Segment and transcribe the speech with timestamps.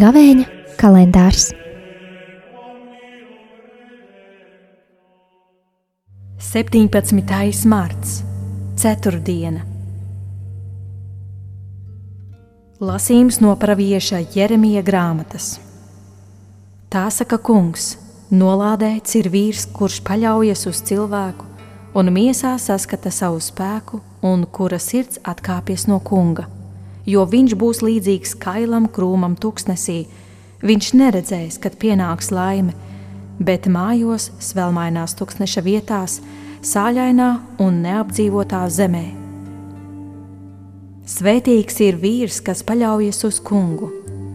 [0.00, 0.44] Gavēņa
[0.80, 1.50] kalendārs.
[6.40, 8.20] Septiņpadsmitais marts,
[8.80, 9.66] ceturtdiena.
[12.80, 15.58] Lasījums no pravieša Jeremija grāmatas.
[16.88, 17.92] Tā saka kungs,
[18.30, 21.46] nolādēts ir vīrs, kurš paļaujas uz cilvēku
[21.94, 26.46] un miesā saskata savu spēku un kura sirds atkāpjas no kunga
[27.10, 30.04] jo viņš būs līdzīgs kailam krūmam tuksnesī.
[30.60, 32.74] Viņš neredzēs, kad pienāks laime,
[33.40, 36.18] bet mājos svelmainās tuksneša vietās,
[36.62, 37.30] sāļainā
[37.64, 39.06] un neapdzīvotā zemē.
[41.10, 43.88] Svētīgs ir vīrs, kas paļaujas uz kungu,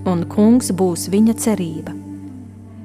[0.10, 2.05] un kungs būs viņa cerība.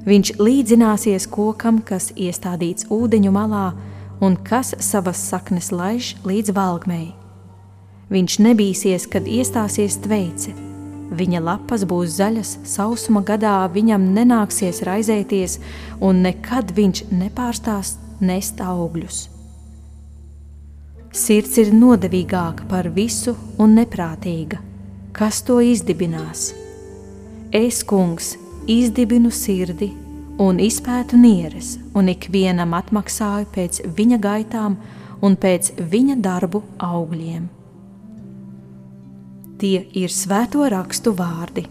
[0.01, 3.67] Viņš līdzināsies kokam, kas iestādīts ūdeņu malā
[4.21, 7.11] un kas savas saknes laiž līdz valgmei.
[8.11, 10.55] Viņš nebīsies, kad iestāsies tveice.
[11.11, 15.59] Viņa lapas būs zaļas, sausuma gadā viņam nenāksies raizēties,
[15.99, 19.27] un nekad viņš nepārstās nest augļus.
[21.11, 24.61] Sirds ir nodevīgāka par visu un neprātīga.
[25.11, 26.53] Kas to izdibinās?
[27.51, 28.37] Es, kungs,
[28.69, 29.91] izdibinu sirdi
[30.41, 34.77] un izpētu nieres, un ikvienam atmaksāju pēc viņa gaitām
[35.21, 37.47] un pēc viņa darbu augļiem.
[39.61, 41.67] Tie ir svēto rakstu vārdi.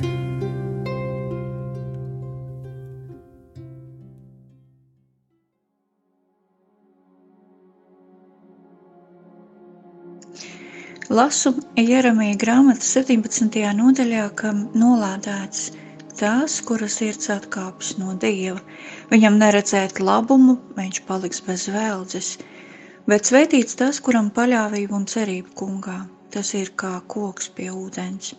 [11.10, 13.56] Lasu Jeremija grāmatas 17.
[13.74, 15.72] nodaļā, kam nolādēts
[16.20, 18.60] tās, kuras sirds atkāpjas no Dieva.
[19.10, 22.30] Viņam neredzēt labumu, viņš paliks bez vēldzes,
[23.10, 25.98] bet svētīts tas, kuram paļāvība un cerība kungā
[26.30, 28.34] tas ir kā koks pie ūdens.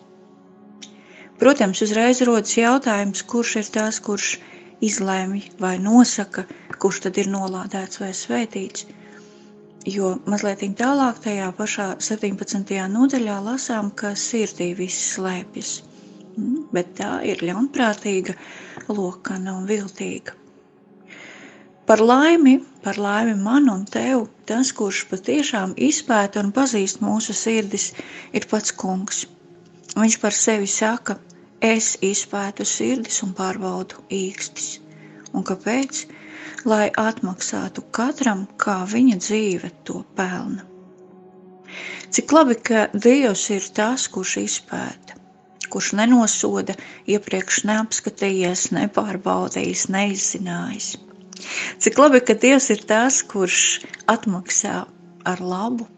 [1.42, 4.36] Protams, uzreiz rodas jautājums, kurš ir tas, kurš
[4.88, 6.46] izlēmj vai nosaka,
[6.82, 8.86] kurš tad ir nolādēts vai svētīts.
[9.92, 12.76] Jo mazliet tālāk, tajā pašā 17.
[12.96, 15.80] nodaļā, lasām, ka sirdī viss slēpjas.
[16.72, 18.36] Bet tā ir ļaunprātīga,
[18.88, 20.38] lokana un viltīga.
[21.86, 27.90] Par laimi, par laimi man un tev, tas, kurš patiešām izpēta un pazīst mūsu sirdis,
[28.32, 29.24] ir pats kungs.
[29.98, 31.18] Viņš par sevi saka,
[31.60, 34.78] es izpētu sirdis un pārbaudu īkstis.
[35.34, 36.04] Un kāpēc?
[36.70, 40.62] Lai atmaksātu katram, kā viņa dzīve to pelna.
[42.12, 45.18] Cik labi, ka Dievs ir tas, kurš izpēta,
[45.72, 46.76] kurš nenosoda,
[47.10, 50.92] iepriekš neapskatījies, nepārbaudījis, neizzinājis.
[51.82, 53.62] Cik labi, ka Dievs ir tas, kurš
[54.14, 54.76] atmaksā
[55.32, 55.88] ar labu.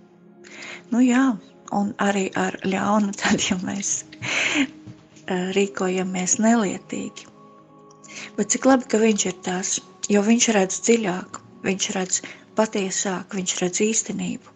[0.93, 1.25] Nu jā,
[1.81, 7.29] un arī ar ļaunu, tad, ja mēs eh, rīkojamies nelietīgi.
[8.39, 9.77] Bet cik labi, ka viņš ir tas,
[10.11, 12.21] jo viņš redz dziļāk, viņš redz
[12.59, 14.54] patiesāk, viņš redz īstenību.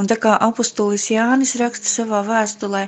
[0.00, 2.82] Un tā kā apustulis Jānis raksta savā vēstulē,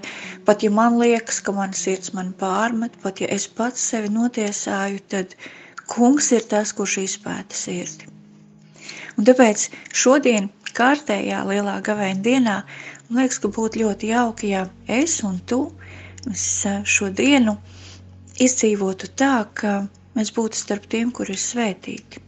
[0.48, 5.00] pat ja man liekas, ka mana sirds man pārmet, pat ja es pats sevi notiesāju,
[5.14, 5.34] tad
[5.88, 8.10] Kungs ir tas, kurš izpēta sirdi.
[9.16, 9.62] Un tāpēc
[9.96, 12.56] šodien, kārtējā lielā gavēņa dienā,
[13.08, 14.66] man liekas, ka būtu ļoti jauki, ja
[14.98, 15.62] es un tu
[16.92, 17.56] šo dienu
[18.44, 19.74] izdzīvotu tā, ka
[20.18, 22.27] mēs būtu starp tiem, kur ir svētīti.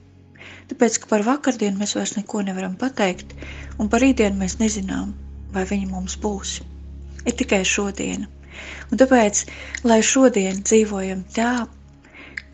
[0.71, 3.33] Tāpēc, ka par vakardienu mēs vairs neko nevaram pateikt,
[3.83, 5.15] un par rītdienu mēs nezinām,
[5.57, 6.53] vai viņa mums būs.
[7.27, 8.29] Ir tikai šodiena.
[8.93, 9.41] Un tāpēc,
[9.91, 11.51] lai šodien dzīvojam tā,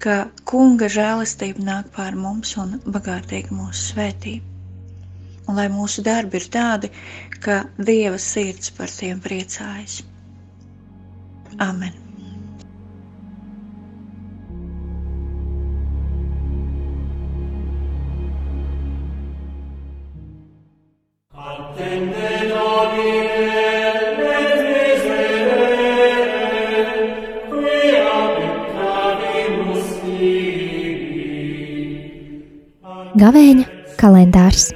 [0.05, 0.17] ka
[0.53, 4.35] kunga žēlastība nāk pār mums un bagātīgi mūsu svētī.
[5.47, 6.91] Un lai mūsu darbi ir tādi,
[7.47, 7.61] ka
[7.91, 10.01] Dieva sirds par tiem priecājas.
[11.71, 12.06] Amen!
[33.17, 33.65] Gavēņa
[33.97, 34.67] kalendārs.